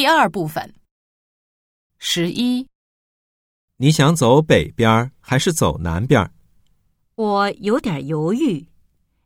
[0.00, 0.74] 第二部分。
[1.98, 2.66] 十一，
[3.76, 6.32] 你想走北边儿还是走南边儿？
[7.16, 8.66] 我有点犹豫，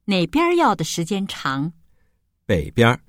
[0.06, 1.72] 哪边要的时间长？
[2.44, 3.00] 北边儿，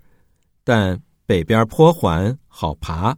[0.64, 3.18] 但北边儿坡缓好爬，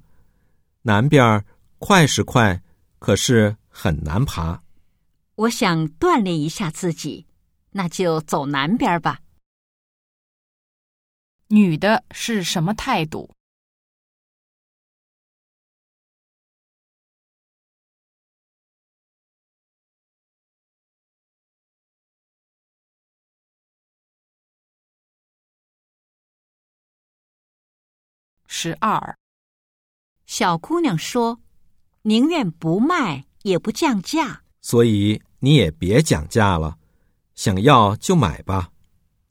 [0.84, 1.46] 南边儿
[1.78, 2.64] 快是快，
[3.00, 4.64] 可是很难爬。
[5.36, 7.28] 我想锻炼一下自己，
[7.72, 9.20] 那就走南边吧。
[11.50, 13.30] 女的是什么态度？
[28.60, 29.16] 十二，
[30.26, 31.40] 小姑娘说
[32.02, 34.42] ：“宁愿不卖，也不降价。
[34.62, 36.80] 所以你也别讲价了，
[37.36, 38.72] 想要就买吧。”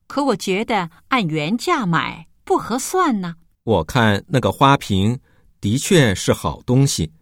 [0.07, 3.35] 可我觉得按原价买不合算呢。
[3.65, 5.19] 我看那个花瓶
[5.61, 7.13] 的确是好东西，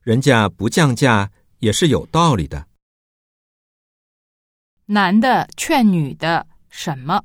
[0.00, 2.66] 人家不降价也是有道理的。
[4.86, 7.22] 男的劝女的什么？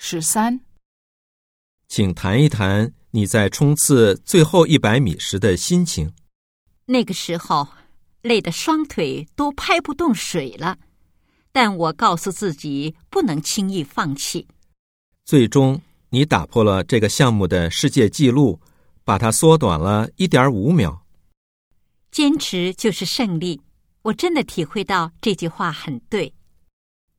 [0.00, 0.60] 十三，
[1.88, 6.14] 请谈一谈你在冲刺最后一百米时的心情。
[6.86, 7.66] 那个时候
[8.22, 10.78] 累得双腿都拍不动水了，
[11.50, 14.46] 但我告诉自己不能轻易放弃。
[15.24, 18.60] 最终，你打破了这个项目的世界纪录，
[19.02, 21.04] 把它缩短了一点五秒。
[22.12, 23.60] 坚持就是胜利，
[24.02, 26.32] 我真的体会到这句话很对。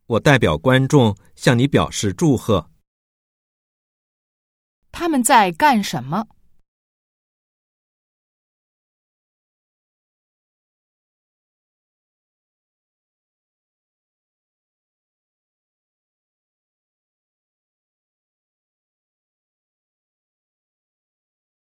[0.09, 2.71] 我代表观众向你表示祝贺。
[4.91, 6.27] 他们在干什么？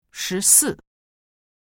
[0.10, 0.78] 十四，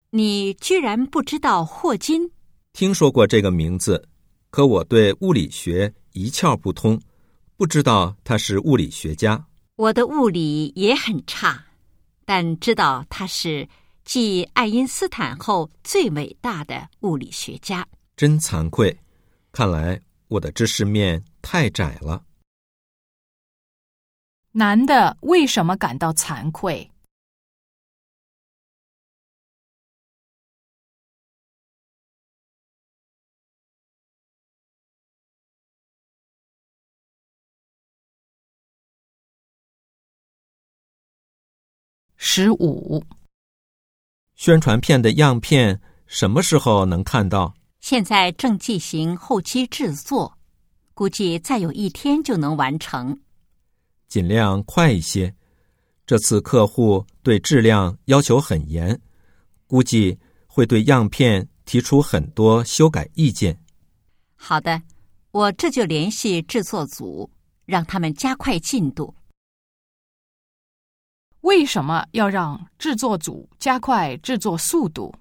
[0.10, 2.30] 你居然不知道霍金？
[2.74, 4.10] 听说过这个名字，
[4.50, 7.00] 可我对物理学一窍不通，
[7.56, 9.46] 不知道他是物理学家。
[9.76, 11.64] 我的物理也很差，
[12.26, 13.70] 但知道他是
[14.04, 17.88] 继爱因斯坦后最伟大的物理学家。
[18.16, 18.98] 真惭愧，
[19.52, 22.24] 看来我的知识面太窄了。
[24.54, 26.90] 男的为什么感到惭愧？
[42.40, 43.04] 十五，
[44.36, 47.52] 宣传片的样片什么时候能看到？
[47.80, 50.38] 现在正进行后期制作，
[50.94, 53.20] 估计再有一天就能完成。
[54.08, 55.34] 尽量快一些。
[56.06, 59.02] 这次客户对质量要求很严，
[59.66, 60.16] 估计
[60.46, 63.60] 会对样片提出很多修改意见。
[64.36, 64.80] 好的，
[65.32, 67.28] 我这就联系制作组，
[67.66, 69.12] 让他们加快进度。
[71.48, 75.16] 为什么要让制作组加快制作速度？